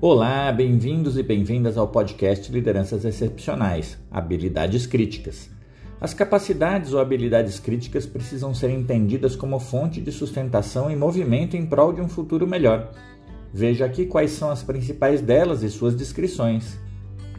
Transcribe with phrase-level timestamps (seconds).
[0.00, 5.50] Olá, bem-vindos e bem-vindas ao podcast Lideranças Excepcionais Habilidades Críticas.
[6.00, 11.66] As capacidades ou habilidades críticas precisam ser entendidas como fonte de sustentação e movimento em
[11.66, 12.92] prol de um futuro melhor.
[13.52, 16.78] Veja aqui quais são as principais delas e suas descrições.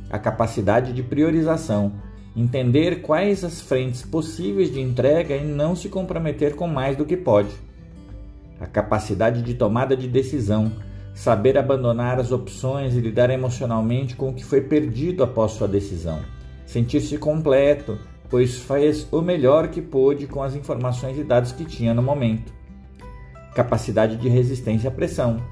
[0.10, 1.94] A capacidade de priorização,
[2.36, 7.16] entender quais as frentes possíveis de entrega e não se comprometer com mais do que
[7.16, 7.56] pode.
[8.60, 10.74] A capacidade de tomada de decisão,
[11.20, 16.22] saber abandonar as opções e lidar emocionalmente com o que foi perdido após sua decisão.
[16.66, 21.94] Sentir-se completo, pois fez o melhor que pôde com as informações e dados que tinha
[21.94, 22.54] no momento.
[23.54, 25.44] Capacidade de resistência à pressão,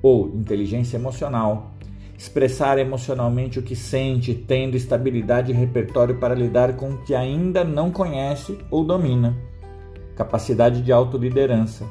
[0.00, 1.72] ou inteligência emocional.
[2.16, 7.64] Expressar emocionalmente o que sente, tendo estabilidade e repertório para lidar com o que ainda
[7.64, 9.36] não conhece ou domina.
[10.14, 11.84] Capacidade de autoliderança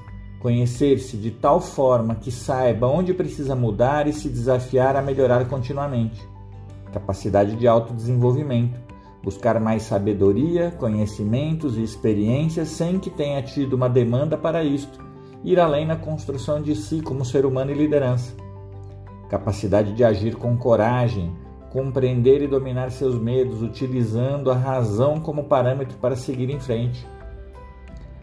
[0.45, 6.23] Conhecer-se de tal forma que saiba onde precisa mudar e se desafiar a melhorar continuamente.
[6.93, 8.79] Capacidade de autodesenvolvimento.
[9.23, 15.03] Buscar mais sabedoria, conhecimentos e experiências sem que tenha tido uma demanda para isto.
[15.43, 18.31] Ir além na construção de si como ser humano e liderança.
[19.27, 21.33] Capacidade de agir com coragem,
[21.71, 27.03] compreender e dominar seus medos, utilizando a razão como parâmetro para seguir em frente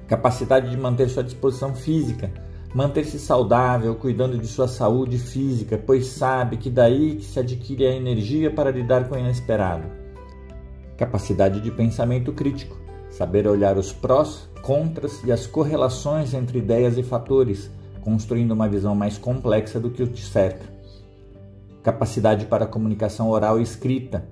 [0.06, 2.30] capacidade de manter sua disposição física,
[2.74, 7.94] manter-se saudável, cuidando de sua saúde física, pois sabe que daí que se adquire a
[7.94, 9.84] energia para lidar com o inesperado.
[10.96, 12.76] Capacidade de pensamento crítico,
[13.10, 18.94] saber olhar os prós, contras e as correlações entre ideias e fatores, construindo uma visão
[18.94, 20.72] mais complexa do que o te cerca.
[21.82, 24.24] Capacidade para comunicação oral e escrita,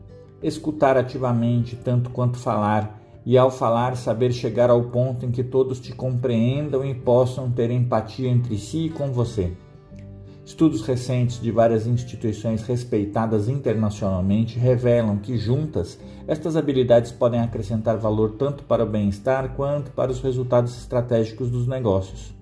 [0.43, 5.79] escutar ativamente tanto quanto falar, e ao falar saber chegar ao ponto em que todos
[5.81, 9.53] te compreendam e possam ter empatia entre si e com você.
[10.45, 18.33] Estudos recentes de várias instituições respeitadas internacionalmente revelam que juntas estas habilidades podem acrescentar valor
[18.33, 22.35] tanto para o bem-estar quanto para os resultados estratégicos dos negócios.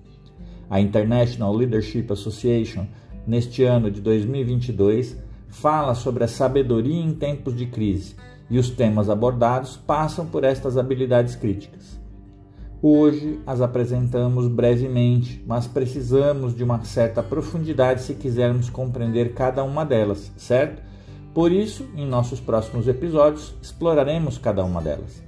[0.69, 2.87] A International Leadership Association,
[3.27, 5.15] neste ano de 2022,
[5.49, 8.15] fala sobre a sabedoria em tempos de crise
[8.49, 11.99] e os temas abordados passam por estas habilidades críticas.
[12.81, 19.85] Hoje as apresentamos brevemente, mas precisamos de uma certa profundidade se quisermos compreender cada uma
[19.85, 20.81] delas, certo?
[21.33, 25.21] Por isso, em nossos próximos episódios, exploraremos cada uma delas.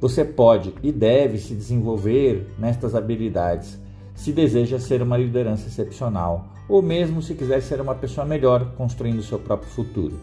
[0.00, 3.78] Você pode e deve se desenvolver nestas habilidades
[4.14, 9.22] se deseja ser uma liderança excepcional, ou mesmo se quiser ser uma pessoa melhor construindo
[9.22, 10.18] seu próprio futuro.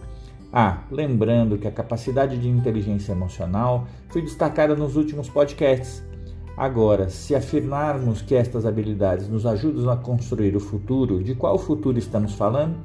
[0.53, 6.03] Ah, lembrando que a capacidade de inteligência emocional foi destacada nos últimos podcasts.
[6.57, 11.97] Agora, se afirmarmos que estas habilidades nos ajudam a construir o futuro, de qual futuro
[11.97, 12.75] estamos falando?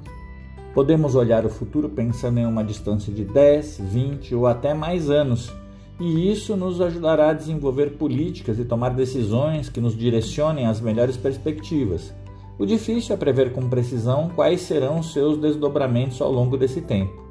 [0.72, 5.52] Podemos olhar o futuro pensando em uma distância de 10, 20 ou até mais anos,
[5.98, 11.16] e isso nos ajudará a desenvolver políticas e tomar decisões que nos direcionem às melhores
[11.16, 12.14] perspectivas.
[12.58, 17.25] O difícil é prever com precisão quais serão seus desdobramentos ao longo desse tempo.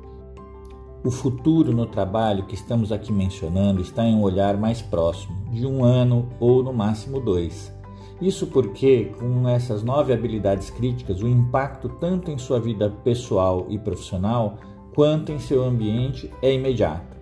[1.05, 5.63] O futuro no trabalho que estamos aqui mencionando está em um olhar mais próximo, de
[5.63, 7.71] um ano ou no máximo dois.
[8.19, 13.77] Isso porque, com essas nove habilidades críticas, o impacto tanto em sua vida pessoal e
[13.77, 14.57] profissional
[14.95, 17.15] quanto em seu ambiente é imediato.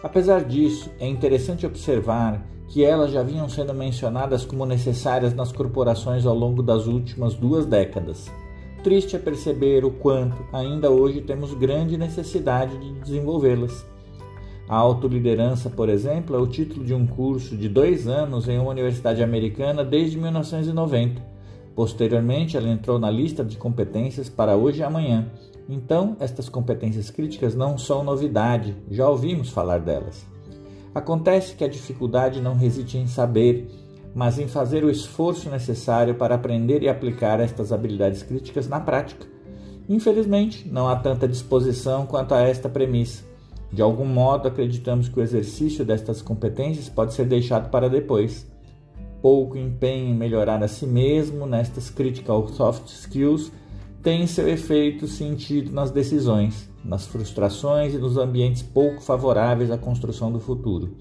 [0.00, 6.24] Apesar disso, é interessante observar que elas já vinham sendo mencionadas como necessárias nas corporações
[6.24, 8.30] ao longo das últimas duas décadas.
[8.88, 13.84] Triste é perceber o quanto ainda hoje temos grande necessidade de desenvolvê-las.
[14.66, 18.70] A autoliderança, por exemplo, é o título de um curso de dois anos em uma
[18.70, 21.20] universidade americana desde 1990.
[21.76, 25.30] Posteriormente, ela entrou na lista de competências para hoje e amanhã.
[25.68, 30.26] Então, estas competências críticas não são novidade, já ouvimos falar delas.
[30.94, 33.68] Acontece que a dificuldade não reside em saber,
[34.14, 39.26] mas em fazer o esforço necessário para aprender e aplicar estas habilidades críticas na prática.
[39.88, 43.24] Infelizmente, não há tanta disposição quanto a esta premissa.
[43.72, 48.46] De algum modo, acreditamos que o exercício destas competências pode ser deixado para depois.
[49.20, 53.50] Pouco empenho em melhorar a si mesmo nestas critical soft skills
[54.02, 60.30] tem seu efeito sentido nas decisões, nas frustrações e nos ambientes pouco favoráveis à construção
[60.30, 60.96] do futuro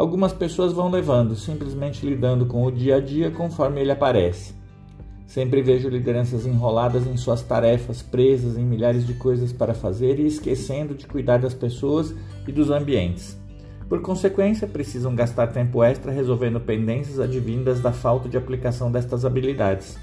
[0.00, 4.54] algumas pessoas vão levando, simplesmente lidando com o dia a dia conforme ele aparece.
[5.26, 10.26] Sempre vejo lideranças enroladas em suas tarefas, presas em milhares de coisas para fazer e
[10.26, 12.14] esquecendo de cuidar das pessoas
[12.48, 13.38] e dos ambientes.
[13.90, 19.98] Por consequência, precisam gastar tempo extra resolvendo pendências advindas da falta de aplicação destas habilidades.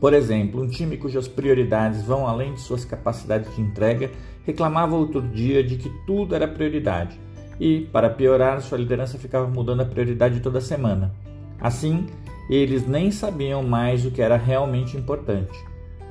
[0.00, 4.10] Por exemplo, um time cujas prioridades vão além de suas capacidades de entrega
[4.46, 7.20] reclamava outro dia de que tudo era prioridade
[7.60, 11.12] e, para piorar, sua liderança ficava mudando a prioridade toda semana.
[11.60, 12.06] Assim,
[12.48, 15.56] eles nem sabiam mais o que era realmente importante.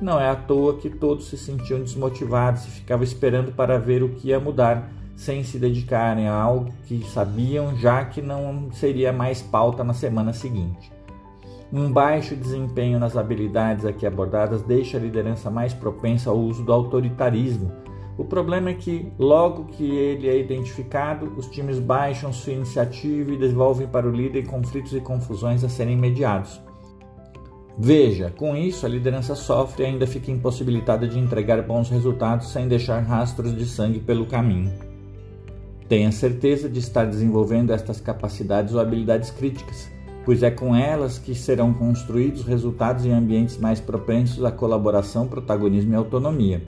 [0.00, 4.10] Não é à toa que todos se sentiam desmotivados e ficavam esperando para ver o
[4.10, 9.42] que ia mudar, sem se dedicarem a algo que sabiam já que não seria mais
[9.42, 10.90] pauta na semana seguinte.
[11.70, 16.72] Um baixo desempenho nas habilidades aqui abordadas deixa a liderança mais propensa ao uso do
[16.72, 17.70] autoritarismo.
[18.18, 23.38] O problema é que, logo que ele é identificado, os times baixam sua iniciativa e
[23.38, 26.60] devolvem para o líder conflitos e confusões a serem mediados.
[27.78, 32.68] Veja, com isso a liderança sofre e ainda fica impossibilitada de entregar bons resultados sem
[32.68, 34.72] deixar rastros de sangue pelo caminho.
[35.88, 39.90] Tenha certeza de estar desenvolvendo estas capacidades ou habilidades críticas
[40.24, 45.92] pois é com elas que serão construídos resultados em ambientes mais propensos à colaboração, protagonismo
[45.92, 46.62] e autonomia.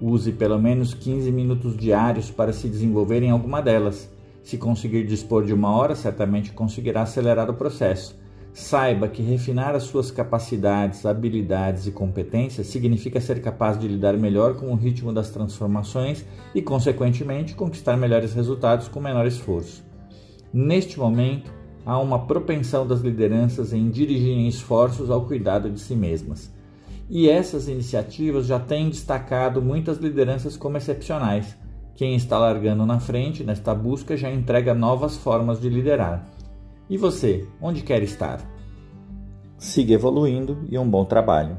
[0.00, 4.10] Use pelo menos 15 minutos diários para se desenvolver em alguma delas.
[4.42, 8.18] Se conseguir dispor de uma hora, certamente conseguirá acelerar o processo.
[8.52, 14.54] Saiba que refinar as suas capacidades, habilidades e competências significa ser capaz de lidar melhor
[14.54, 16.24] com o ritmo das transformações
[16.54, 19.84] e, consequentemente, conquistar melhores resultados com menor esforço.
[20.52, 21.52] Neste momento,
[21.84, 26.52] há uma propensão das lideranças em dirigirem esforços ao cuidado de si mesmas.
[27.08, 31.56] E essas iniciativas já têm destacado muitas lideranças como excepcionais.
[31.94, 36.26] Quem está largando na frente nesta busca já entrega novas formas de liderar.
[36.88, 38.40] E você, onde quer estar?
[39.56, 41.56] Siga evoluindo e um bom trabalho.